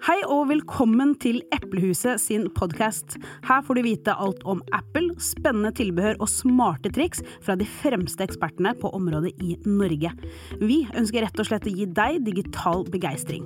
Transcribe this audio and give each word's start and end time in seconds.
Hei 0.00 0.16
og 0.32 0.46
velkommen 0.48 1.10
til 1.20 1.42
Eplehuset 1.52 2.22
sin 2.22 2.46
podkast. 2.56 3.18
Her 3.44 3.58
får 3.66 3.76
du 3.76 3.80
vite 3.84 4.14
alt 4.16 4.38
om 4.48 4.62
Apple, 4.72 5.12
spennende 5.20 5.74
tilbehør 5.76 6.16
og 6.24 6.30
smarte 6.32 6.88
triks 6.96 7.20
fra 7.44 7.52
de 7.60 7.66
fremste 7.68 8.24
ekspertene 8.24 8.72
på 8.80 8.88
området 8.96 9.34
i 9.44 9.58
Norge. 9.68 10.14
Vi 10.56 10.78
ønsker 10.96 11.26
rett 11.26 11.42
og 11.42 11.50
slett 11.50 11.68
å 11.68 11.74
gi 11.74 11.84
deg 11.84 12.22
digital 12.24 12.86
begeistring. 12.88 13.44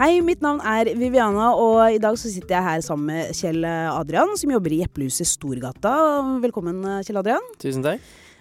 Hei, 0.00 0.14
mitt 0.24 0.40
navn 0.40 0.64
er 0.64 0.94
Viviana, 0.96 1.50
og 1.60 1.92
i 1.92 2.00
dag 2.00 2.16
så 2.16 2.32
sitter 2.32 2.56
jeg 2.56 2.68
her 2.70 2.88
sammen 2.88 3.12
med 3.12 3.36
Kjell 3.36 3.68
Adrian, 3.68 4.32
som 4.40 4.56
jobber 4.56 4.78
i 4.78 4.80
Eplehuset 4.88 5.28
Storgata. 5.28 5.92
Velkommen, 6.40 6.80
Kjell 7.04 7.20
Adrian. 7.20 7.52
Tusen 7.60 7.84
takk. 7.84 8.00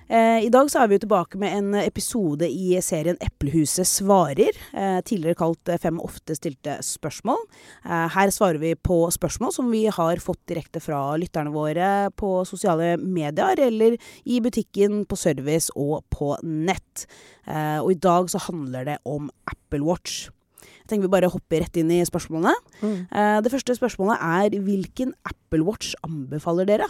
Eh, 0.10 0.42
I 0.48 0.50
dag 0.50 0.70
så 0.74 0.82
er 0.82 0.90
vi 0.90 0.98
jo 0.98 1.04
tilbake 1.04 1.38
med 1.38 1.54
en 1.54 1.76
episode 1.84 2.48
i 2.50 2.74
serien 2.82 3.18
Eplehuset 3.22 3.86
svarer, 3.86 4.58
eh, 4.74 5.02
tidligere 5.06 5.38
kalt 5.38 5.70
Fem 5.80 6.00
ofte 6.02 6.34
stilte 6.34 6.80
spørsmål. 6.82 7.38
Eh, 7.86 8.08
her 8.16 8.32
svarer 8.34 8.58
vi 8.58 8.74
på 8.74 8.98
spørsmål 9.14 9.54
som 9.54 9.70
vi 9.70 9.86
har 9.86 10.18
fått 10.18 10.42
direkte 10.50 10.82
fra 10.82 11.14
lytterne 11.16 11.54
våre 11.54 12.10
på 12.18 12.44
sosiale 12.50 12.98
medier, 12.98 13.60
eller 13.60 13.98
i 14.26 14.40
butikken, 14.42 15.06
på 15.06 15.16
service 15.16 15.70
og 15.76 16.04
på 16.10 16.36
nett. 16.42 17.06
Eh, 17.46 17.78
og 17.78 17.92
i 17.92 18.00
dag 18.02 18.30
så 18.30 18.42
handler 18.50 18.86
det 18.86 18.98
om 19.06 19.30
Apple 19.46 19.86
Watch. 19.86 20.30
Jeg 20.60 20.88
tenker 20.90 21.06
vi 21.06 21.14
bare 21.14 21.30
hopper 21.30 21.62
rett 21.62 21.78
inn 21.78 21.92
i 21.92 22.02
spørsmålene. 22.02 22.56
Mm. 22.82 23.08
Eh, 23.14 23.42
det 23.46 23.52
første 23.54 23.78
spørsmålet 23.78 24.18
er 24.18 24.58
hvilken 24.58 25.14
Apple 25.24 25.62
Watch 25.64 25.94
anbefaler 26.02 26.66
dere? 26.66 26.90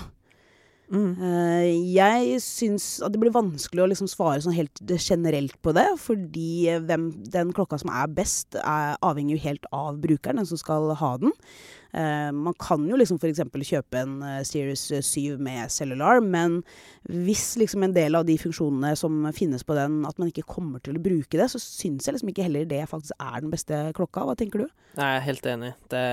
Mm. 0.90 1.12
Eh, 1.22 1.68
jeg 1.94 2.40
syns 2.42 2.86
at 3.06 3.14
det 3.14 3.22
blir 3.22 3.34
vanskelig 3.34 3.84
å 3.84 3.90
liksom 3.92 4.10
svare 4.10 4.42
sånn 4.42 4.58
helt 4.58 4.82
generelt 4.98 5.54
på 5.62 5.74
det, 5.78 5.86
fordi 6.02 6.66
hvem, 6.88 7.12
den 7.30 7.54
klokka 7.56 7.78
som 7.82 7.92
er 7.94 8.10
best, 8.10 8.58
er, 8.58 8.98
avhenger 9.06 9.38
jo 9.38 9.44
helt 9.44 9.70
av 9.76 10.00
brukeren, 10.02 10.42
den 10.42 10.50
som 10.50 10.62
skal 10.62 10.90
ha 10.98 11.12
den. 11.22 11.36
Eh, 11.92 12.32
man 12.36 12.54
kan 12.62 12.84
jo 12.86 12.98
liksom 13.00 13.18
f.eks. 13.18 13.42
kjøpe 13.66 14.02
en 14.04 14.20
eh, 14.26 14.42
Series 14.46 14.84
7 15.06 15.40
med 15.42 15.72
cellular, 15.74 16.22
men 16.22 16.60
hvis 17.10 17.56
liksom 17.62 17.86
en 17.86 17.96
del 17.96 18.18
av 18.20 18.28
de 18.28 18.38
funksjonene 18.42 18.94
som 19.00 19.24
finnes 19.36 19.66
på 19.66 19.78
den, 19.78 20.02
at 20.06 20.20
man 20.22 20.30
ikke 20.30 20.48
kommer 20.50 20.84
til 20.86 21.00
å 21.00 21.04
bruke 21.04 21.40
det, 21.40 21.50
så 21.50 21.62
syns 21.62 22.06
jeg 22.06 22.18
liksom 22.18 22.34
ikke 22.34 22.46
heller 22.46 22.68
det 22.70 22.84
faktisk 22.92 23.16
er 23.18 23.40
den 23.42 23.54
beste 23.54 23.82
klokka. 23.98 24.28
Hva 24.28 24.38
tenker 24.40 24.66
du? 24.66 24.68
Jeg 25.00 25.08
er 25.08 25.26
helt 25.26 25.50
enig. 25.50 25.72
Det, 25.92 26.04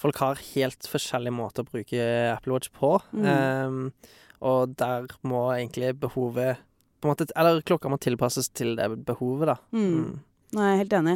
folk 0.00 0.18
har 0.22 0.42
helt 0.54 0.90
forskjellige 0.90 1.36
måter 1.36 1.66
å 1.66 1.70
bruke 1.70 2.08
Apple 2.32 2.56
Watch 2.56 2.72
på. 2.74 2.96
Mm. 3.14 3.30
Um, 3.30 4.18
og 4.40 4.74
der 4.80 5.06
må 5.28 5.50
egentlig 5.52 5.94
behovet 6.00 6.66
på 7.00 7.08
en 7.08 7.14
måte, 7.14 7.26
Eller 7.32 7.62
klokka 7.64 7.88
må 7.88 7.96
tilpasses 7.96 8.50
til 8.52 8.74
det 8.76 8.90
behovet, 9.06 9.54
da. 9.54 9.56
Mm. 9.72 10.18
Nei, 10.50 10.64
jeg 10.66 10.74
er 10.74 10.80
helt 10.80 10.94
enig. 10.98 11.12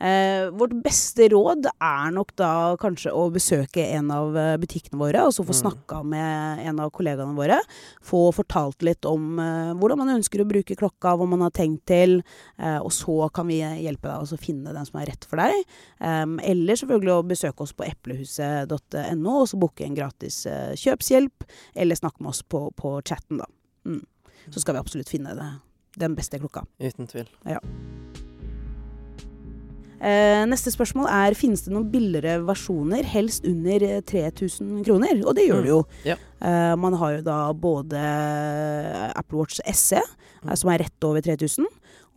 Eh, 0.00 0.46
vårt 0.56 0.72
beste 0.80 1.26
råd 1.28 1.66
er 1.68 2.12
nok 2.16 2.30
da 2.40 2.52
kanskje 2.80 3.10
å 3.12 3.26
besøke 3.34 3.82
en 3.98 4.08
av 4.14 4.36
eh, 4.40 4.54
butikkene 4.62 4.96
våre, 4.96 5.26
og 5.28 5.34
så 5.36 5.44
få 5.44 5.52
Mm. 5.52 5.58
snakka 5.60 5.98
med 6.08 6.62
en 6.70 6.80
av 6.80 6.88
kollegaene 6.96 7.36
våre. 7.36 7.58
Få 8.00 8.32
fortalt 8.32 8.80
litt 8.88 9.04
om 9.04 9.38
eh, 9.38 9.74
hvordan 9.76 9.98
man 10.00 10.14
ønsker 10.16 10.40
å 10.40 10.48
bruke 10.48 10.74
klokka, 10.78 11.12
hva 11.20 11.26
man 11.28 11.44
har 11.44 11.50
tenkt 11.52 11.84
til. 11.90 12.22
Eh, 12.56 12.78
og 12.80 12.88
så 12.96 13.28
kan 13.34 13.46
vi 13.52 13.58
hjelpe 13.60 14.08
deg 14.08 14.24
å 14.24 14.40
finne 14.40 14.72
den 14.72 14.88
som 14.88 15.00
er 15.02 15.10
rett 15.12 15.28
for 15.28 15.36
deg. 15.36 15.68
Eller 16.00 16.80
selvfølgelig 16.80 17.12
å 17.18 17.26
besøke 17.28 17.66
oss 17.66 17.74
på 17.76 17.84
eplehuset.no, 17.90 19.34
og 19.42 19.48
så 19.52 19.60
booke 19.60 19.84
en 19.84 19.94
gratis 19.98 20.46
eh, 20.48 20.72
kjøpshjelp. 20.80 21.44
Eller 21.76 21.94
snakke 22.00 22.22
med 22.24 22.30
oss 22.32 22.40
på, 22.42 22.70
på 22.72 22.96
chatten, 23.04 23.42
da. 23.44 23.50
Mm. 23.84 24.00
Så 24.48 24.60
skal 24.64 24.78
vi 24.78 24.80
absolutt 24.80 25.12
finne 25.12 25.36
det, 25.36 25.50
den 26.00 26.16
beste 26.16 26.40
klokka. 26.40 26.64
Uten 26.80 27.06
tvil. 27.10 27.28
Eh, 27.44 27.60
neste 30.48 30.70
spørsmål 30.70 31.08
er 31.10 31.36
finnes 31.38 31.64
det 31.64 31.72
noen 31.74 31.88
billigere 31.90 32.38
versjoner, 32.46 33.06
helst 33.08 33.46
under 33.48 33.82
eh, 33.82 34.02
3000 34.06 34.84
kroner. 34.86 35.22
Og 35.24 35.34
det 35.38 35.48
gjør 35.48 35.64
det 35.64 35.72
jo. 35.72 35.80
Ja. 36.06 36.16
Eh, 36.40 36.74
man 36.78 36.94
har 37.00 37.16
jo 37.16 37.24
da 37.26 37.38
både 37.52 38.02
Apple 39.18 39.40
Watch 39.40 39.58
SE, 39.74 39.98
eh, 39.98 40.54
som 40.54 40.70
er 40.70 40.84
rett 40.84 41.06
over 41.06 41.24
3000, 41.24 41.66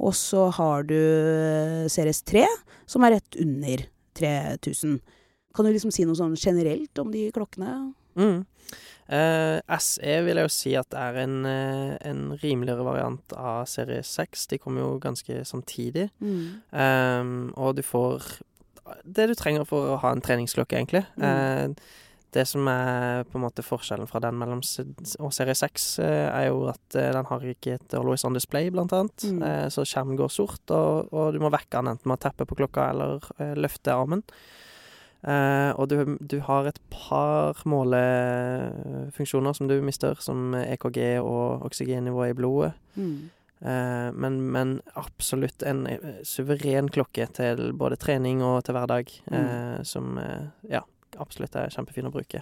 og 0.01 0.13
så 0.17 0.47
har 0.57 0.85
du 0.89 0.97
eh, 0.97 1.87
Series 1.89 2.21
3, 2.29 2.45
som 2.89 3.05
er 3.05 3.17
rett 3.17 3.39
under 3.41 3.85
3000. 4.19 4.99
Kan 5.55 5.67
du 5.67 5.73
liksom 5.73 5.93
si 5.93 6.05
noe 6.05 6.17
sånn 6.17 6.37
generelt 6.39 7.01
om 7.01 7.09
de 7.13 7.29
klokkene? 7.33 7.91
Mm. 8.19 8.43
Uh, 9.11 9.57
SE 9.83 10.13
vil 10.23 10.39
jeg 10.39 10.47
jo 10.47 10.53
si 10.55 10.75
at 10.79 10.95
er 10.95 11.17
en, 11.25 11.41
uh, 11.43 11.95
en 12.07 12.21
rimeligere 12.39 12.85
variant 12.87 13.35
av 13.35 13.65
serie 13.67 14.03
6. 14.07 14.45
De 14.53 14.61
kommer 14.61 14.85
jo 14.85 14.93
ganske 15.03 15.41
samtidig. 15.47 16.07
Ehm, 16.21 17.51
og 17.59 17.75
du 17.75 17.83
får 17.83 18.37
det 19.03 19.27
du 19.29 19.35
trenger 19.39 19.67
for 19.67 19.93
å 19.93 19.99
ha 20.03 20.13
en 20.13 20.23
treningsklokke, 20.23 20.79
egentlig. 20.79 21.03
Mm. 21.19 21.75
Uh, 21.75 21.99
det 22.31 22.45
som 22.47 22.67
er 22.71 23.25
på 23.27 23.37
en 23.37 23.43
måte 23.43 23.63
forskjellen 23.65 24.07
fra 24.07 24.21
den 24.23 24.37
mellom 24.39 24.61
og 24.63 25.33
serie 25.35 25.55
6, 25.57 25.87
eh, 25.99 26.27
er 26.29 26.47
jo 26.47 26.63
at 26.71 26.95
eh, 26.95 27.11
den 27.11 27.27
har 27.27 27.43
ikke 27.53 27.75
et 27.75 27.95
always 27.97 28.23
on 28.27 28.37
display, 28.37 28.69
blant 28.71 28.93
annet. 28.95 29.25
Mm. 29.27 29.41
Eh, 29.47 29.67
så 29.73 29.83
skjermen 29.87 30.19
går 30.19 30.31
sort, 30.31 30.63
og, 30.71 31.11
og 31.11 31.35
du 31.35 31.41
må 31.43 31.51
vekke 31.51 31.81
den 31.81 31.91
enten 31.91 32.07
med 32.07 32.19
å 32.19 32.23
teppe 32.23 32.47
på 32.47 32.57
klokka 32.61 32.87
eller 32.93 33.27
eh, 33.37 33.51
løfte 33.59 33.95
armen. 33.95 34.23
Eh, 35.21 35.71
og 35.77 35.89
du, 35.91 36.15
du 36.17 36.39
har 36.47 36.65
et 36.69 36.79
par 36.89 37.59
målefunksjoner 37.69 39.53
som 39.57 39.69
du 39.69 39.77
mister, 39.85 40.17
som 40.23 40.55
EKG 40.57 41.21
og 41.21 41.67
oksygennivået 41.69 42.33
i 42.33 42.37
blodet. 42.39 42.71
Mm. 42.95 43.29
Eh, 43.61 44.07
men, 44.17 44.39
men 44.53 44.79
absolutt 44.97 45.65
en 45.67 45.85
eh, 45.89 46.23
suveren 46.25 46.89
klokke 46.89 47.27
til 47.37 47.69
både 47.77 47.99
trening 48.01 48.41
og 48.45 48.63
til 48.65 48.77
hverdag, 48.77 49.13
mm. 49.29 49.85
som 49.85 50.17
ja, 50.69 50.81
absolutt 51.21 51.57
er 51.59 51.73
kjempefin 51.73 52.09
å 52.09 52.13
bruke. 52.13 52.41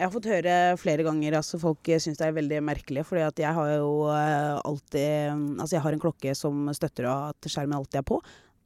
Jeg 0.00 0.06
har 0.06 0.12
fått 0.14 0.30
høre 0.30 0.52
flere 0.80 1.04
ganger 1.04 1.34
altså 1.36 1.58
folk 1.60 1.90
syns 2.00 2.16
det 2.16 2.28
er 2.30 2.36
veldig 2.38 2.60
merkelig, 2.64 3.02
fordi 3.08 3.24
at 3.26 3.42
jeg 3.42 3.52
har 3.52 3.72
jo 3.74 3.90
alltid 4.08 5.58
Altså 5.60 5.74
jeg 5.76 5.82
har 5.84 5.96
en 5.96 6.00
klokke 6.00 6.32
som 6.38 6.70
støtter 6.72 7.10
at 7.10 7.50
skjermen 7.50 7.76
alltid 7.76 8.00
er 8.00 8.06
på. 8.08 8.20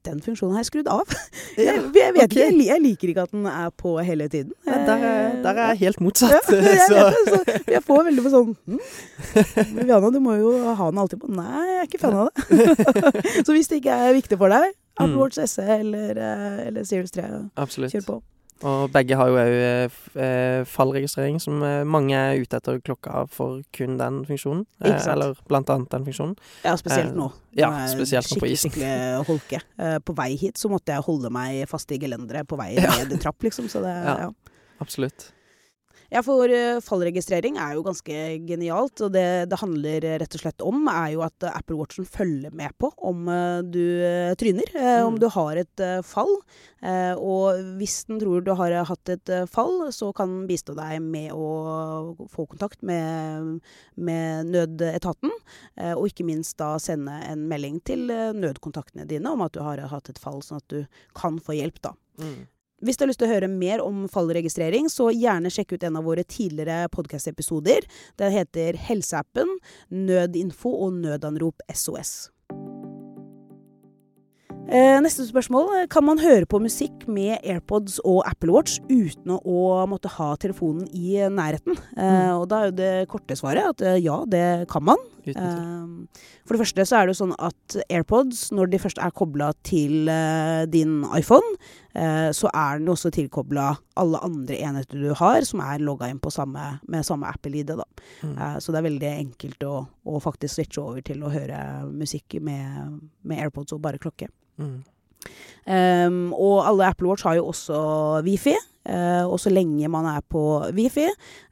Den 0.05 0.21
funksjonen 0.21 0.57
har 0.57 0.65
jeg 0.65 0.69
skrudd 0.69 0.89
av. 0.93 1.15
jeg, 1.57 1.67
jeg 1.67 1.83
vet 1.89 2.19
okay. 2.27 2.51
ikke, 2.51 2.67
jeg, 2.69 2.83
liker 2.85 3.13
ikke 3.13 3.25
at 3.25 3.33
den 3.33 3.49
er 3.49 3.71
på 3.81 3.95
hele 4.05 4.29
tiden. 4.29 4.53
Ja, 4.69 4.79
der, 4.89 5.07
er, 5.09 5.37
der 5.45 5.61
er 5.63 5.73
jeg 5.73 5.81
helt 5.87 6.01
Ja, 6.01 6.05
motsatt. 6.05 6.51
jeg, 6.53 6.79
så 6.89 7.07
vet 7.09 7.31
så 7.31 7.73
jeg 7.77 7.83
får 7.87 8.05
veldig 8.11 8.25
på 8.27 8.33
sånn 8.35 8.53
hm? 8.69 8.83
Viviana, 9.79 10.13
du 10.13 10.21
må 10.25 10.37
jo 10.37 10.55
ha 10.69 10.91
den 10.91 11.01
alltid 11.05 11.23
på. 11.25 11.33
Nei, 11.33 11.65
jeg 11.71 11.81
er 11.81 11.89
ikke 11.89 12.03
fan 12.05 12.21
av 12.21 12.31
det. 12.31 12.85
så 13.47 13.57
hvis 13.57 13.73
det 13.73 13.81
ikke 13.81 13.97
er 14.09 14.17
viktig 14.19 14.41
for 14.41 14.53
deg, 14.53 14.77
Apple. 14.95 15.17
Watch 15.19 15.41
SE 15.51 15.65
eller, 15.81 16.15
eh, 16.21 16.67
eller 16.69 16.87
Series 16.87 17.11
3, 17.17 17.27
absolutt. 17.59 17.97
kjør 17.97 18.07
på. 18.13 18.21
Og 18.65 18.89
begge 18.95 19.17
har 19.21 19.29
jo 19.29 19.37
òg 19.37 19.97
fallregistrering, 20.71 21.37
som 21.43 21.61
eh, 21.67 21.83
mange 21.85 22.17
er 22.17 22.41
ute 22.41 22.57
etter 22.57 22.79
klokka 22.85 23.25
for 23.29 23.61
kun 23.77 23.99
den 24.01 24.23
funksjonen. 24.29 24.65
Eh, 24.85 24.97
eller 25.13 25.35
blant 25.51 25.69
annet 25.75 25.91
den 25.93 26.07
funksjonen. 26.09 26.35
Ja, 26.65 26.73
spesielt 26.81 27.13
Eh, 27.13 27.19
nå. 27.19 27.29
ja, 27.59 27.71
spesielt 27.93 28.31
nå 28.33 28.41
på 28.41 28.49
isen. 28.49 28.71
Skikkelig 28.73 29.27
holke. 29.29 29.61
Eh, 29.79 29.99
på 30.01 30.17
vei 30.17 30.31
hit 30.41 30.57
så 30.61 30.71
måtte 30.73 30.95
jeg 30.97 31.05
holde 31.05 31.31
meg 31.35 31.67
fast 31.69 31.93
i 31.93 31.99
gelenderet 32.01 32.49
på 32.49 32.57
vei 32.57 32.73
ned 32.81 33.13
i 33.13 33.21
trapp, 33.21 33.43
liksom. 33.45 33.69
Så 33.69 33.83
det, 33.85 33.93
Ja. 34.05 34.17
ja. 34.29 34.33
Absolutt. 34.81 35.34
Ja, 36.15 36.21
for 36.23 36.47
eh, 36.47 36.79
fallregistrering 36.79 37.57
er 37.59 37.73
jo 37.75 37.81
ganske 37.83 38.15
genialt, 38.47 39.01
og 39.03 39.11
det 39.17 39.49
det 39.51 39.57
handler 39.59 40.05
eh, 40.07 40.19
rett 40.23 40.37
og 40.37 40.43
slett 40.45 40.63
om, 40.63 40.85
er 40.87 41.09
jo 41.17 41.25
at 41.27 41.43
eh, 41.43 41.57
Apple 41.59 41.75
Watchen 41.81 42.07
følger 42.07 42.55
med 42.55 42.71
på 42.79 42.93
om 43.03 43.25
du 43.67 43.83
tryner, 44.39 44.71
Mm. 44.75 45.07
om 45.09 45.19
du 45.19 45.27
har 45.29 45.57
et 45.59 45.83
fall. 46.07 46.31
Og 47.19 47.59
hvis 47.79 48.05
den 48.07 48.19
tror 48.21 48.43
du 48.45 48.53
har 48.55 48.73
hatt 48.87 49.09
et 49.09 49.31
fall, 49.51 49.91
så 49.93 50.13
kan 50.15 50.29
den 50.31 50.47
bistå 50.49 50.75
deg 50.77 51.01
med 51.03 51.33
å 51.33 52.15
få 52.31 52.47
kontakt 52.51 52.83
med, 52.83 53.61
med 53.97 54.51
nødetaten, 54.53 55.33
og 55.95 56.07
ikke 56.11 56.27
minst 56.29 56.59
da 56.61 56.75
sende 56.83 57.17
en 57.31 57.47
melding 57.51 57.81
til 57.87 58.07
nødkontaktene 58.11 59.07
dine 59.09 59.33
om 59.33 59.45
at 59.47 59.55
du 59.57 59.63
har 59.65 59.81
hatt 59.91 60.11
et 60.13 60.21
fall, 60.21 60.43
sånn 60.45 60.61
at 60.63 60.69
du 60.69 60.85
kan 61.17 61.39
få 61.43 61.57
hjelp, 61.59 61.81
da. 61.85 61.95
Mm. 62.21 62.45
Hvis 62.83 62.99
du 62.99 63.05
har 63.05 63.11
lyst 63.13 63.21
til 63.23 63.29
å 63.29 63.35
høre 63.35 63.49
mer 63.51 63.83
om 63.85 64.05
fallregistrering, 64.11 64.89
så 64.91 65.13
gjerne 65.15 65.53
sjekk 65.53 65.77
ut 65.77 65.87
en 65.87 66.01
av 66.01 66.07
våre 66.09 66.25
tidligere 66.27 66.89
podkast-episoder. 66.91 67.87
Den 68.19 68.35
heter 68.35 68.79
Helseappen, 68.89 69.53
Nødinfo 69.95 70.73
og 70.87 70.99
Nødanrop 71.05 71.63
SOS. 71.71 72.33
Eh, 74.65 74.99
neste 75.05 75.27
spørsmål. 75.29 75.87
Kan 75.93 76.07
man 76.09 76.19
høre 76.19 76.49
på 76.51 76.59
musikk 76.59 77.05
med 77.07 77.37
AirPods 77.45 78.01
og 78.03 78.25
Apple 78.27 78.51
Watch 78.57 78.81
uten 78.89 79.37
å, 79.37 79.85
måtte 79.87 80.11
ha 80.17 80.33
telefonen 80.41 80.89
i 80.91 81.21
nærheten? 81.31 81.77
Mm. 81.95 82.41
og 82.41 82.49
da 82.51 82.59
er 82.59 82.71
jo 82.71 82.79
det 82.81 82.95
korte 83.13 83.37
svaret 83.39 83.77
at 83.77 83.85
eh, 83.85 84.01
ja, 84.03 84.25
det 84.27 84.67
kan 84.73 84.83
man. 84.89 85.11
Eh, 85.33 86.19
for 86.45 86.57
det 86.57 86.65
første 86.65 86.85
så 86.89 86.99
er 86.99 87.07
det 87.07 87.15
jo 87.15 87.21
sånn 87.23 87.37
at 87.39 87.79
AirPods, 87.89 88.51
når 88.57 88.73
de 88.73 88.81
først 88.83 89.01
er 89.01 89.15
kobla 89.17 89.53
til 89.67 90.11
eh, 90.13 90.65
din 90.71 91.03
iPhone, 91.17 91.55
eh, 91.57 91.84
så 92.35 92.51
er 92.51 92.81
den 92.81 92.91
også 92.91 93.11
tilkobla 93.15 93.69
alle 94.01 94.19
andre 94.27 94.57
enheter 94.67 94.99
du 94.99 95.13
har, 95.15 95.45
som 95.47 95.63
er 95.63 95.83
logga 95.83 96.09
inn 96.11 96.19
samme, 96.33 96.65
med 96.91 97.07
samme 97.07 97.29
Apple-ID. 97.31 97.71
Mm. 98.23 98.39
Eh, 98.39 98.57
så 98.59 98.73
det 98.73 98.81
er 98.81 98.89
veldig 98.89 99.11
enkelt 99.13 99.67
å, 99.69 99.75
å, 100.05 100.21
faktisk 100.23 100.57
switche 100.57 100.83
over 100.83 101.05
til 101.07 101.23
å 101.23 101.31
høre 101.31 101.59
musikk 101.91 102.41
med, 102.41 102.99
med 103.23 103.45
AirPods 103.45 103.77
og 103.77 103.85
bare 103.85 104.03
klokke. 104.03 104.29
Mm. 104.59 104.83
Um, 105.65 106.33
og 106.37 106.67
alle 106.69 106.91
Apple 106.93 107.09
Watch 107.09 107.25
har 107.25 107.39
jo 107.39 107.51
også 107.53 107.81
Wifi. 108.27 108.57
Uh, 108.85 109.25
og 109.33 109.39
så 109.41 109.49
lenge 109.49 109.89
man 109.89 110.05
er 110.05 110.21
på 110.29 110.41
Wifi, 110.77 111.07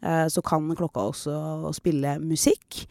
uh, 0.04 0.26
så 0.28 0.42
kan 0.44 0.66
klokka 0.76 1.06
også 1.08 1.70
spille 1.72 2.18
musikk. 2.20 2.82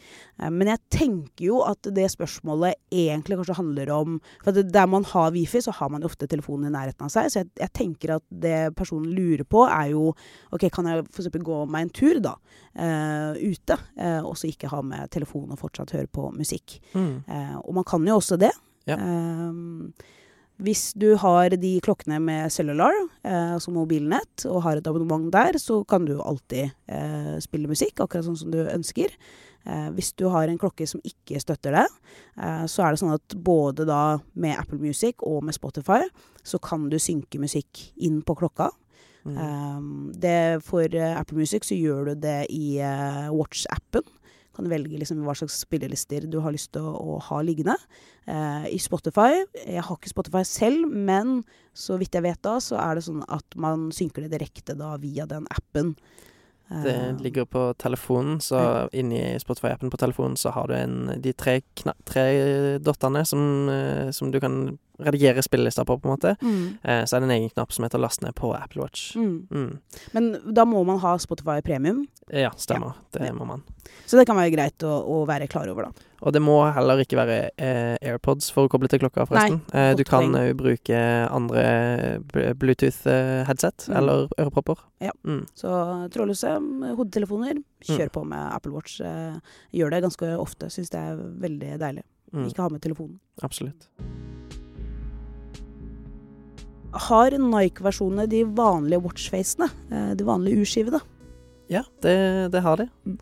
Uh, 0.42 0.48
men 0.50 0.72
jeg 0.72 0.82
tenker 0.90 1.44
jo 1.46 1.60
at 1.62 1.86
det 1.94 2.08
spørsmålet 2.10 2.80
egentlig 2.90 3.38
kanskje 3.38 3.60
handler 3.60 3.92
om 3.94 4.16
For 4.42 4.52
der 4.52 4.88
man 4.90 5.06
har 5.06 5.30
Wifi, 5.36 5.62
så 5.62 5.72
har 5.78 5.92
man 5.94 6.04
ofte 6.04 6.26
telefonen 6.26 6.72
i 6.72 6.74
nærheten 6.74 7.06
av 7.06 7.14
seg. 7.14 7.30
Så 7.30 7.44
jeg, 7.44 7.52
jeg 7.62 7.74
tenker 7.78 8.16
at 8.16 8.26
det 8.34 8.74
personen 8.76 9.14
lurer 9.14 9.46
på, 9.46 9.62
er 9.70 9.92
jo 9.94 10.08
OK, 10.50 10.66
kan 10.74 10.90
jeg 10.90 11.06
f.eks. 11.06 11.30
gå 11.38 11.60
meg 11.70 11.86
en 11.86 11.94
tur, 11.94 12.18
da? 12.22 12.36
ute. 12.72 13.76
og 14.24 14.38
så 14.40 14.48
ikke 14.48 14.70
ha 14.72 14.80
med 14.82 15.10
telefonen 15.12 15.52
og 15.54 15.60
fortsatt 15.60 15.92
høre 15.92 16.08
på 16.08 16.30
musikk. 16.32 16.78
Mm. 16.96 17.24
og 17.60 17.74
man 17.76 17.84
kan 17.84 18.08
jo 18.08 18.16
også 18.16 18.38
det. 18.40 18.52
Ja. 18.88 18.96
Um, 18.96 19.92
hvis 20.62 20.92
du 21.00 21.16
har 21.18 21.54
de 21.58 21.72
klokkene 21.84 22.19
med 22.22 22.52
cellular, 22.54 22.94
eh, 23.25 23.54
altså 23.56 23.74
mobilnett, 23.74 24.46
og 24.46 24.62
har 24.66 24.78
et 24.78 24.88
abonnement 24.88 25.31
der, 25.34 25.58
så 25.58 25.81
kan 25.90 26.06
du 26.06 26.19
alltid 26.22 26.69
eh, 26.88 27.38
spille 27.42 27.72
musikk, 27.72 27.98
akkurat 28.00 28.28
sånn 28.28 28.38
som 28.38 28.54
du 28.54 28.60
ønsker. 28.63 29.16
Eh, 29.66 29.90
hvis 29.96 30.13
du 30.18 30.28
har 30.34 30.50
en 30.50 30.60
klokke 30.62 30.86
som 30.90 31.02
ikke 31.06 31.42
støtter 31.42 31.75
det, 31.80 31.88
eh, 32.38 32.66
så 32.69 32.86
er 32.86 32.94
det 32.94 33.02
sånn 33.02 33.16
at 33.18 33.38
både 33.42 33.86
da 33.90 34.19
med 34.34 34.58
Apple 34.58 34.80
Music 34.81 35.22
og 35.25 35.42
med 35.46 35.58
Spotify, 35.58 36.04
så 36.46 36.62
kan 36.62 36.90
du 36.90 36.98
synke 37.02 37.42
musikk 37.42 37.88
inn 38.02 38.22
på 38.25 38.38
klokka. 38.38 38.72
Mm. 39.25 39.38
Eh, 39.38 39.84
det, 40.22 40.40
for 40.66 40.86
eh, 40.86 41.18
Apple 41.18 41.42
Music 41.42 41.66
så 41.66 41.78
gjør 41.78 42.12
du 42.12 42.25
det 42.25 42.40
i 42.54 42.78
Watch-appen 43.34 44.06
kan 44.56 44.69
velge 44.71 45.00
liksom 45.00 45.21
hva 45.25 45.36
slags 45.38 45.59
spillelister 45.63 46.27
du 46.30 46.39
har 46.44 46.53
lyst 46.56 46.74
til 46.75 46.86
å, 46.86 46.94
å 47.15 47.19
ha 47.30 47.42
liggende. 47.45 47.77
Eh, 48.30 48.68
I 48.75 48.80
Spotify 48.81 49.44
Jeg 49.63 49.86
har 49.88 49.95
ikke 49.95 50.12
Spotify 50.12 50.44
selv, 50.48 50.89
men 50.92 51.39
så 51.74 51.98
vidt 52.01 52.15
jeg 52.18 52.25
vet 52.25 52.42
da, 52.45 52.57
så 52.63 52.80
er 52.81 52.98
det 52.98 53.06
sånn 53.07 53.24
at 53.31 53.57
man 53.59 53.89
synker 53.95 54.25
det 54.25 54.36
direkte 54.36 54.75
da 54.77 54.95
via 55.01 55.27
den 55.30 55.48
appen. 55.53 55.95
Det 56.71 56.94
eh, 56.95 57.18
ligger 57.19 57.45
på 57.45 57.74
telefonen, 57.80 58.39
så 58.44 58.59
ja. 58.59 58.83
inni 58.95 59.19
Spotify-appen 59.39 59.92
på 59.92 60.00
telefonen 60.00 60.38
så 60.39 60.53
har 60.56 60.71
du 60.71 60.75
en, 60.77 61.00
de 61.19 61.33
tre, 61.36 61.59
tre 62.07 62.25
dottene 62.80 63.25
som, 63.27 63.44
eh, 63.71 64.12
som, 64.15 64.31
du 64.31 64.39
kan 64.39 64.77
redigere 65.06 65.44
spillelister 65.45 65.88
på, 65.88 65.98
på 66.00 66.09
en 66.09 66.15
måte. 66.15 66.36
Mm. 66.42 66.77
Eh, 66.83 67.03
så 67.06 67.18
er 67.18 67.24
det 67.24 67.30
en 67.30 67.36
egen 67.38 67.50
knapp 67.53 67.74
som 67.74 67.86
heter 67.86 68.01
'last 68.01 68.21
ned' 68.21 68.36
på 68.36 68.53
Apple 68.56 68.81
Watch. 68.81 69.15
Mm. 69.15 69.48
Mm. 69.51 69.80
Men 70.12 70.31
da 70.53 70.65
må 70.65 70.83
man 70.86 71.00
ha 71.00 71.18
Spotify 71.18 71.62
premium? 71.62 72.07
Ja, 72.30 72.51
stemmer. 72.56 72.94
Ja. 73.12 73.19
Det 73.19 73.33
må 73.33 73.45
man. 73.45 73.63
Så 74.06 74.18
det 74.18 74.25
kan 74.27 74.38
være 74.38 74.53
greit 74.53 74.83
å, 74.83 74.94
å 75.03 75.25
være 75.27 75.48
klar 75.51 75.69
over, 75.71 75.89
da. 75.89 76.07
Og 76.21 76.33
det 76.36 76.42
må 76.44 76.57
heller 76.75 77.01
ikke 77.01 77.18
være 77.18 77.38
eh, 77.57 77.95
AirPods 77.98 78.51
for 78.53 78.68
å 78.68 78.71
koble 78.71 78.89
til 78.92 79.01
klokka, 79.01 79.25
forresten. 79.30 79.62
Nei, 79.71 79.86
eh, 79.89 79.94
du 79.98 80.03
kan 80.06 80.30
òg 80.38 80.53
bruke 80.59 81.00
andre 81.33 81.63
Bluetooth-headset 82.62 83.88
mm. 83.89 83.95
eller 83.98 84.27
ørepropper. 84.38 84.83
Ja. 85.01 85.15
Mm. 85.25 85.44
Så 85.57 85.74
trådløse 86.13 86.53
hodetelefoner, 87.00 87.63
kjør 87.88 88.12
mm. 88.12 88.15
på 88.19 88.25
med 88.36 88.45
Apple 88.51 88.75
Watch. 88.77 89.00
Eh, 89.01 89.57
gjør 89.81 89.95
det 89.95 90.03
ganske 90.06 90.36
ofte. 90.38 90.69
Syns 90.74 90.94
det 90.94 91.01
er 91.01 91.25
veldig 91.48 91.74
deilig. 91.81 92.06
Mm. 92.31 92.45
Ikke 92.48 92.68
ha 92.68 92.71
med 92.71 92.86
telefonen. 92.86 93.18
Absolutt. 93.42 93.89
Har 96.92 97.32
Nike-versjonene 97.32 98.28
de 98.28 98.44
vanlige 98.44 99.02
watchfacene? 99.06 99.70
Eh, 99.92 100.12
de 100.20 100.28
vanlige 100.28 100.64
urskivene? 100.64 101.00
Ja, 101.72 101.86
det, 102.04 102.52
det 102.52 102.64
har 102.66 102.82
de. 102.82 102.90
Mm. 103.08 103.20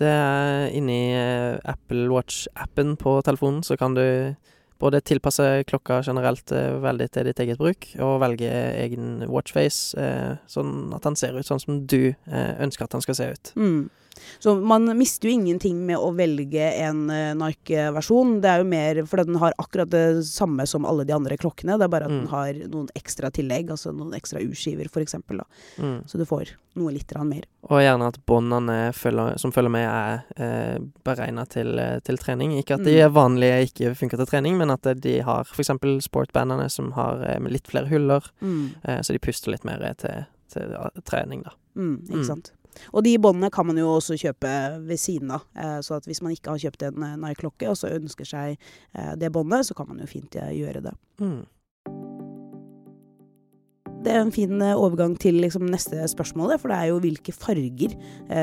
Det 0.00 0.08
er 0.08 0.70
inni 0.72 1.12
eh, 1.12 1.58
Apple 1.68 2.08
Watch-appen 2.08 2.96
på 2.96 3.18
telefonen, 3.26 3.60
så 3.62 3.76
kan 3.76 3.94
du 3.98 4.04
både 4.80 5.02
tilpasse 5.04 5.44
klokka 5.68 6.00
generelt 6.06 6.54
eh, 6.56 6.78
veldig 6.80 7.10
til 7.12 7.28
ditt 7.28 7.42
eget 7.44 7.60
bruk, 7.60 7.90
og 8.00 8.22
velge 8.24 8.48
egen 8.80 9.26
watchface, 9.28 9.92
sånn 10.48 10.94
at 10.96 11.04
den 11.04 11.18
ser 11.20 11.36
ut 11.36 11.46
sånn 11.46 11.60
som 11.62 11.82
du 11.84 12.14
ønsker 12.32 12.88
at 12.88 12.96
den 12.96 13.04
skal 13.04 13.18
se 13.18 13.28
ut. 13.36 13.52
Mm. 13.60 13.90
Så 14.42 14.54
man 14.60 14.90
mister 14.98 15.28
jo 15.28 15.36
ingenting 15.36 15.80
med 15.86 16.00
å 16.00 16.12
velge 16.16 16.68
en 16.84 17.04
uh, 17.10 17.32
Nike-versjon. 17.38 18.38
Det 18.42 18.50
er 18.50 18.62
jo 18.62 18.68
mer 18.72 19.02
For 19.08 19.22
den 19.22 19.38
har 19.42 19.56
akkurat 19.60 19.90
det 19.92 20.04
samme 20.28 20.66
som 20.68 20.86
alle 20.88 21.06
de 21.08 21.16
andre 21.16 21.38
klokkene. 21.40 21.78
Det 21.78 21.88
er 21.88 21.94
bare 21.94 22.08
at 22.08 22.14
mm. 22.14 22.18
den 22.20 22.32
har 22.32 22.64
noen 22.72 22.90
ekstra 22.98 23.32
tillegg, 23.34 23.72
altså 23.72 23.94
noen 23.94 24.16
ekstra 24.18 24.42
urskiver 24.42 24.90
f.eks. 24.90 25.18
Mm. 25.78 26.02
Så 26.06 26.20
du 26.20 26.26
får 26.28 26.54
noe 26.78 26.92
litt 26.94 27.12
mer. 27.28 27.44
Og 27.68 27.82
gjerne 27.82 28.08
at 28.08 28.18
båndene 28.26 28.78
som 29.40 29.52
følger 29.54 29.72
med, 29.72 29.86
er 29.86 30.22
eh, 30.40 30.78
beregna 31.04 31.44
til, 31.46 31.74
eh, 31.78 31.98
til, 32.04 32.18
trening. 32.20 32.54
Ikke 32.58 32.78
at 32.78 32.86
de 32.86 32.96
mm. 33.02 33.12
vanlige 33.14 33.60
ikke 33.68 33.94
funker 33.98 34.20
til 34.20 34.30
trening, 34.30 34.56
men 34.60 34.72
at 34.72 34.88
de 35.02 35.18
har 35.26 35.44
f.eks. 35.44 35.74
sportbandene 36.06 36.68
som 36.72 36.92
har 36.96 37.22
eh, 37.28 37.50
litt 37.52 37.68
flere 37.70 37.90
huller, 37.92 38.24
mm. 38.40 38.64
eh, 38.82 39.02
så 39.02 39.14
de 39.14 39.22
puster 39.22 39.52
litt 39.52 39.68
mer 39.68 39.84
til, 40.00 40.26
til 40.52 40.74
trening, 41.08 41.44
da. 41.46 41.56
Mm, 41.76 41.96
ikke 42.08 42.24
mm. 42.24 42.28
sant. 42.28 42.52
Og 42.92 43.04
de 43.06 43.14
båndene 43.20 43.50
kan 43.52 43.68
man 43.68 43.78
jo 43.80 43.90
også 43.96 44.18
kjøpe 44.20 44.52
ved 44.86 45.00
siden 45.00 45.32
av. 45.36 45.46
Eh, 45.56 45.78
så 45.84 45.98
at 45.98 46.08
hvis 46.08 46.22
man 46.24 46.34
ikke 46.34 46.54
har 46.54 46.62
kjøpt 46.64 46.86
en 46.88 47.06
eh, 47.06 47.16
Nike-klokke 47.20 47.70
og 47.70 47.78
så 47.78 47.92
ønsker 47.94 48.28
seg 48.28 48.54
eh, 48.56 49.14
det 49.20 49.32
båndet, 49.34 49.68
så 49.68 49.76
kan 49.78 49.90
man 49.90 50.02
jo 50.02 50.10
fint 50.10 50.36
gjøre 50.36 50.84
det. 50.88 50.94
Mm. 51.22 51.42
Det 54.02 54.10
er 54.10 54.18
en 54.18 54.34
fin 54.34 54.62
overgang 54.72 55.14
til 55.20 55.36
liksom, 55.38 55.68
neste 55.70 56.02
spørsmål, 56.10 56.56
for 56.58 56.72
det 56.72 56.78
er 56.78 56.90
jo 56.90 57.02
hvilke 57.04 57.34
farger 57.36 57.94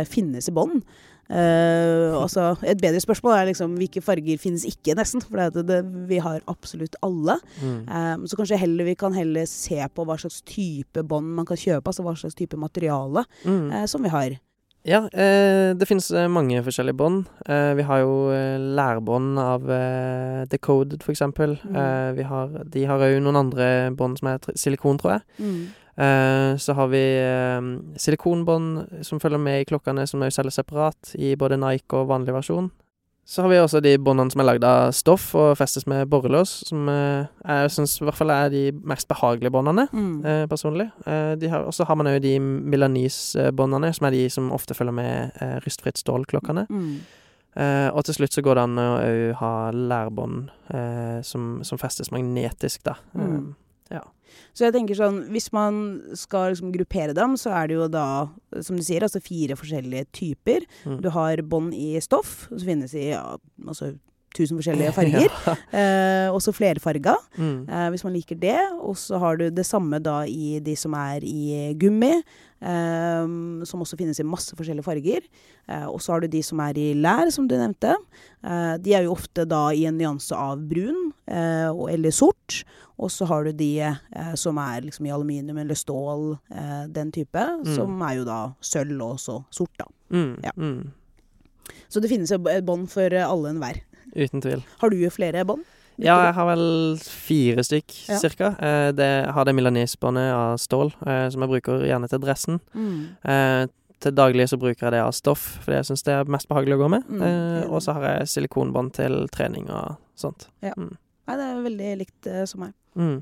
finnes 0.08 0.48
i 0.48 0.54
bånd. 0.56 0.86
Uh, 1.30 2.18
altså, 2.18 2.56
et 2.66 2.80
bedre 2.82 3.00
spørsmål 3.04 3.36
er 3.36 3.50
liksom 3.52 3.76
hvilke 3.78 4.02
farger 4.02 4.42
finnes 4.42 4.66
ikke, 4.66 4.96
nesten. 4.98 5.22
For 5.22 5.38
det, 5.54 5.66
det, 5.70 5.80
vi 6.10 6.18
har 6.24 6.42
absolutt 6.50 6.98
alle. 7.06 7.38
Mm. 7.62 7.80
Um, 7.86 8.28
så 8.28 8.40
kanskje 8.40 8.62
heller 8.64 8.90
vi 8.90 8.98
kan 8.98 9.14
heller 9.14 9.46
se 9.50 9.78
på 9.94 10.06
hva 10.10 10.18
slags 10.18 10.42
type 10.50 11.06
bånd 11.06 11.36
man 11.38 11.48
kan 11.50 11.60
kjøpe. 11.60 11.86
Altså 11.86 12.06
hva 12.06 12.16
slags 12.18 12.38
type 12.40 12.58
materiale 12.58 13.26
mm. 13.46 13.66
uh, 13.70 13.86
som 13.90 14.06
vi 14.06 14.14
har. 14.14 14.40
Ja, 14.88 15.04
uh, 15.06 15.76
det 15.78 15.86
finnes 15.86 16.08
mange 16.32 16.64
forskjellige 16.66 16.98
bånd. 16.98 17.28
Vi 17.46 17.86
har 17.86 18.02
jo 18.02 18.32
lærbånd 18.80 19.38
av 19.44 19.68
Decoded, 20.50 21.04
for 21.04 21.14
eksempel. 21.14 21.60
Mm. 21.68 22.18
de 22.74 22.88
har 22.90 23.06
òg 23.06 23.20
noen 23.22 23.44
andre 23.44 23.68
bånd 23.94 24.18
som 24.18 24.32
er 24.32 24.50
silikon, 24.58 24.98
tror 24.98 25.20
jeg. 25.20 25.50
Uh, 26.00 26.56
så 26.58 26.74
har 26.74 26.88
vi 26.88 27.02
uh, 27.20 27.96
silikonbånd 28.00 29.04
som 29.04 29.20
følger 29.20 29.42
med 29.42 29.62
i 29.62 29.66
klokkene, 29.68 30.06
som 30.08 30.22
også 30.24 30.40
selges 30.40 30.60
separat 30.62 31.12
i 31.20 31.34
både 31.36 31.58
Nike 31.60 31.98
og 31.98 32.08
vanlig 32.14 32.36
versjon. 32.38 32.70
Så 33.30 33.44
har 33.44 33.52
vi 33.52 33.60
også 33.62 33.82
de 33.84 33.92
båndene 34.02 34.32
som 34.32 34.42
er 34.42 34.48
lagd 34.48 34.64
av 34.66 34.94
stoff 34.96 35.28
og 35.38 35.52
festes 35.60 35.86
med 35.92 36.08
borrelås, 36.10 36.56
som 36.70 36.88
uh, 36.88 37.28
jeg 37.44 37.76
syns 37.76 37.98
i 38.00 38.08
hvert 38.08 38.18
fall 38.18 38.32
er 38.34 38.48
de 38.54 38.64
mest 38.80 39.10
behagelige 39.12 39.52
båndene, 39.54 39.90
mm. 39.92 40.48
personlig. 40.50 40.88
og 41.06 41.74
så 41.76 41.86
har 41.86 42.00
man 42.00 42.10
òg 42.10 42.24
de 42.24 42.38
Milanese-båndene, 42.40 43.92
som 43.94 44.08
er 44.08 44.16
de 44.16 44.26
som 44.32 44.52
ofte 44.56 44.74
følger 44.74 44.96
med 44.96 45.40
rystfritt 45.66 46.00
stål-klokkene. 46.00 46.66
Mm. 46.70 47.00
og 47.94 48.04
til 48.06 48.16
slutt 48.16 48.34
så 48.34 48.42
går 48.42 48.56
det 48.56 48.64
an 48.64 48.82
å 48.82 48.90
òg 48.98 49.24
ha 49.44 49.54
lærbånd 49.76 50.50
som, 51.28 51.60
som, 51.64 51.82
festes 51.82 52.12
magnetisk, 52.16 52.86
da. 52.88 52.98
Mm. 53.14 53.52
Ja. 53.94 54.04
Så 54.54 54.68
jeg 54.68 54.76
tenker 54.76 54.98
sånn, 54.98 55.24
hvis 55.34 55.50
man 55.56 55.80
skal 56.18 56.52
liksom 56.54 56.74
gruppere 56.74 57.16
dem, 57.18 57.34
så 57.40 57.54
er 57.58 57.70
det 57.70 57.80
jo 57.80 57.88
da, 57.92 58.08
som 58.66 58.78
du 58.78 58.84
sier, 58.86 59.06
altså 59.06 59.22
fire 59.24 59.58
forskjellige 59.58 60.10
typer. 60.16 60.68
Mm. 60.86 61.00
Du 61.06 61.10
har 61.16 61.42
bånd 61.50 61.74
i 61.78 61.96
stoff, 62.04 62.46
som 62.52 62.68
finnes 62.68 62.94
i 62.98 63.10
ja, 63.12 63.24
altså 63.66 63.96
tusen 64.36 64.60
forskjellige 64.60 64.94
farger. 64.98 65.30
ja. 65.30 65.56
eh, 65.74 66.28
også 66.34 66.54
flerfarga, 66.56 67.16
mm. 67.38 67.58
eh, 67.66 67.88
hvis 67.94 68.06
man 68.06 68.16
liker 68.16 68.38
det. 68.40 68.60
Og 68.80 68.98
så 69.00 69.20
har 69.22 69.40
du 69.40 69.48
det 69.50 69.66
samme 69.68 70.02
da 70.04 70.22
i 70.30 70.60
de 70.64 70.76
som 70.78 70.94
er 70.98 71.26
i 71.26 71.74
gummi, 71.80 72.14
eh, 72.20 73.26
som 73.70 73.86
også 73.86 74.00
finnes 74.00 74.22
i 74.22 74.28
masse 74.28 74.58
forskjellige 74.58 74.86
farger. 74.86 75.26
Eh, 75.70 75.88
og 75.88 76.02
så 76.04 76.16
har 76.16 76.26
du 76.26 76.32
de 76.32 76.44
som 76.46 76.62
er 76.66 76.78
i 76.80 76.92
lær, 76.98 77.32
som 77.34 77.50
du 77.50 77.58
nevnte. 77.58 77.96
Eh, 78.44 78.76
de 78.84 78.96
er 78.98 79.08
jo 79.08 79.16
ofte 79.18 79.48
da 79.50 79.70
i 79.74 79.88
en 79.90 79.98
nyanse 80.00 80.36
av 80.38 80.62
brun 80.70 81.10
eller 81.30 82.14
sort. 82.16 82.64
Og 83.00 83.12
så 83.14 83.28
har 83.30 83.46
du 83.46 83.54
de 83.56 83.94
som 84.36 84.58
er 84.60 84.82
liksom 84.84 85.06
i 85.08 85.12
aluminium 85.14 85.62
eller 85.62 85.78
stål, 85.78 86.34
den 86.92 87.14
type. 87.16 87.44
Mm. 87.62 87.70
Som 87.78 88.02
er 88.04 88.18
jo 88.18 88.26
da 88.28 88.40
sølv 88.60 88.98
og 88.98 89.14
også 89.14 89.38
sort, 89.56 89.72
da. 89.80 89.88
Mm. 90.12 90.34
Ja. 90.44 90.52
Mm. 90.58 90.90
Så 91.88 92.02
det 92.04 92.12
finnes 92.12 92.34
et 92.34 92.66
bånd 92.68 92.90
for 92.92 93.14
alle 93.14 93.54
enhver. 93.54 93.80
Uten 94.18 94.42
tvil. 94.44 94.66
Har 94.82 94.92
du 94.92 95.04
flere 95.14 95.46
bånd? 95.48 95.64
Ja, 96.00 96.16
jeg 96.30 96.36
har 96.38 96.48
vel 96.48 96.64
fire 97.04 97.64
stykk, 97.66 97.96
ja. 98.08 98.20
cirka. 98.22 98.54
Eh, 98.64 98.92
det, 98.96 99.10
har 99.36 99.48
det 99.48 99.56
Milanese-båndet 99.58 100.32
av 100.32 100.56
stål, 100.62 100.94
eh, 101.04 101.26
som 101.34 101.44
jeg 101.44 101.52
bruker 101.52 101.84
gjerne 101.90 102.08
til 102.12 102.22
dressen. 102.24 102.62
Mm. 102.72 103.02
Eh, 103.20 103.66
til 104.00 104.16
daglig 104.16 104.46
så 104.48 104.60
bruker 104.60 104.88
jeg 104.88 104.96
det 104.96 105.04
av 105.04 105.12
stoff, 105.16 105.44
fordi 105.66 105.82
jeg 105.82 105.90
syns 105.90 106.06
det 106.08 106.16
er 106.16 106.32
mest 106.32 106.48
behagelig 106.48 106.78
å 106.78 106.84
gå 106.86 106.90
med. 106.96 107.10
Mm. 107.12 107.26
Eh, 107.28 107.66
og 107.68 107.84
så 107.84 107.98
har 107.98 108.08
jeg 108.08 108.32
silikonbånd 108.32 108.94
til 108.96 109.26
trening 109.36 109.68
og 109.68 110.00
sånt. 110.20 110.48
Ja. 110.64 110.72
Mm. 110.80 110.96
Nei, 111.30 111.38
det 111.38 111.46
er 111.46 111.66
veldig 111.68 111.90
likt 112.00 112.28
uh, 112.32 112.42
som 112.50 112.66
meg. 112.66 112.76
Mm. 112.98 113.20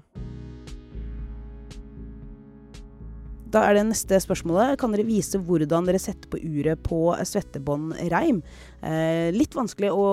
Da 3.51 3.63
er 3.67 3.77
det 3.77 3.85
neste 3.89 4.19
spørsmålet. 4.23 4.77
Kan 4.79 4.95
dere 4.95 5.07
vise 5.07 5.39
hvordan 5.39 5.87
dere 5.87 5.99
setter 6.01 6.31
på 6.31 6.39
uret 6.39 6.81
på 6.87 7.01
svettebånd-reim? 7.19 8.41
Eh, 8.77 9.33
litt 9.33 9.55
vanskelig 9.57 9.89
å 9.89 10.05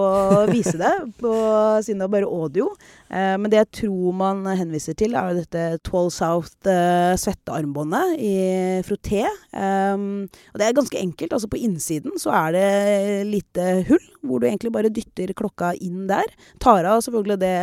vise 0.49 0.78
det, 0.80 0.92
på, 1.21 1.33
siden 1.85 2.00
det 2.00 2.06
er 2.06 2.12
bare 2.14 2.30
audio. 2.30 2.71
Eh, 3.11 3.35
men 3.40 3.50
det 3.52 3.61
jeg 3.61 3.71
tror 3.80 4.16
man 4.16 4.40
henviser 4.49 4.97
til, 4.99 5.16
er 5.18 5.37
dette 5.37 5.83
Twall 5.85 6.09
South 6.14 6.71
eh, 6.71 7.12
svettearmbåndet 7.21 8.16
i 8.25 8.35
frotté. 8.87 9.26
Um, 9.52 10.25
og 10.52 10.61
det 10.61 10.68
er 10.68 10.78
ganske 10.78 11.00
enkelt. 11.00 11.37
Altså 11.37 11.50
på 11.52 11.61
innsiden 11.61 12.16
så 12.21 12.33
er 12.35 12.56
det 12.56 12.71
lite 13.28 13.68
hull, 13.90 14.09
hvor 14.25 14.40
du 14.40 14.49
egentlig 14.49 14.73
bare 14.75 14.92
dytter 14.92 15.35
klokka 15.37 15.75
inn 15.85 16.09
der. 16.11 16.33
Tar 16.62 16.88
av 16.88 17.04
selvfølgelig 17.04 17.40
det, 17.44 17.54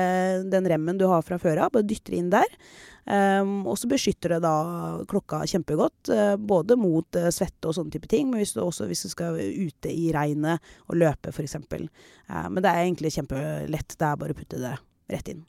den 0.53 0.69
remmen 0.69 1.01
du 1.01 1.07
har 1.09 1.25
fra 1.25 1.41
før 1.41 1.65
av, 1.65 1.73
bare 1.75 1.89
dytter 1.89 2.19
inn 2.19 2.31
der. 2.33 2.49
Um, 3.01 3.65
og 3.65 3.79
så 3.81 3.89
beskytter 3.89 4.35
det 4.35 4.43
da 4.43 4.53
klokka 5.09 5.41
kjempegodt, 5.49 6.11
uh, 6.13 6.35
både 6.37 6.77
mot 6.77 7.17
uh, 7.17 7.31
svette 7.33 7.65
og 7.65 7.73
sånne 7.73 7.95
type 7.95 8.05
ting, 8.11 8.29
men 8.29 8.43
hvis 8.43 8.53
du 8.53 8.61
også 8.61 8.85
hvis 8.87 9.01
du 9.07 9.09
skal 9.09 9.39
ute 9.41 9.89
i 9.89 10.11
regnet 10.13 10.61
og 10.85 10.99
løpe, 11.01 11.33
f.eks. 11.33 11.57
Uh, 11.59 12.47
men 12.49 12.61
det 12.61 12.71
er 12.71 12.83
egentlig 12.85 13.13
kjempelett. 13.17 13.97
Det 13.97 14.07
er 14.07 14.19
bare 14.21 14.35
å 14.35 14.41
putte 14.41 14.61
det 14.61 14.75
rett 15.11 15.33
inn. 15.33 15.45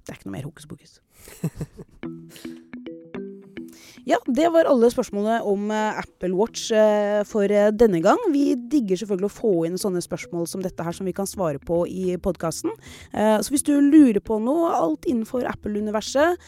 Det 0.00 0.14
er 0.14 0.20
ikke 0.20 0.30
noe 0.30 0.38
mer 0.38 0.48
hokus 0.48 0.70
pokus. 0.70 0.98
Ja, 4.08 4.16
det 4.26 4.48
var 4.50 4.68
alle 4.68 4.88
spørsmålene 4.90 5.40
om 5.46 5.68
eh, 5.74 6.00
Apple 6.00 6.32
Watch 6.38 6.70
eh, 6.72 7.20
for 7.28 7.52
eh, 7.52 7.68
denne 7.74 8.00
gang. 8.02 8.20
Vi 8.32 8.54
digger 8.72 9.00
selvfølgelig 9.00 9.28
å 9.28 9.34
få 9.34 9.52
inn 9.68 9.78
sånne 9.80 10.02
spørsmål 10.04 10.48
som 10.50 10.64
dette 10.64 10.84
her 10.84 10.96
som 10.96 11.08
vi 11.08 11.14
kan 11.16 11.28
svare 11.28 11.60
på 11.62 11.82
i 11.86 12.16
podkasten. 12.22 12.72
Så 13.12 13.52
hvis 13.52 13.64
du 13.66 13.72
lurer 13.76 14.20
på 14.24 14.38
noe, 14.42 14.70
alt 14.74 15.06
innenfor 15.08 15.46
Apple-universet, 15.48 16.40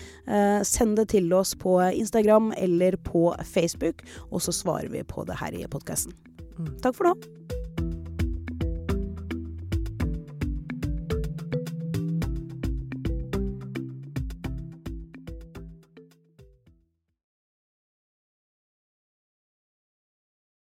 send 0.68 0.96
det 0.98 1.08
til 1.14 1.32
oss 1.36 1.54
på 1.58 1.78
Instagram 1.90 2.52
eller 2.58 2.98
på 3.04 3.30
Facebook, 3.48 4.04
og 4.30 4.44
så 4.44 4.54
svarer 4.54 4.92
vi 4.92 5.04
på 5.06 5.26
det 5.28 5.40
her 5.42 5.56
i 5.56 5.66
podkasten. 5.70 6.14
Mm. 6.58 6.78
Takk 6.84 6.98
for 6.98 7.10
nå. 7.10 7.61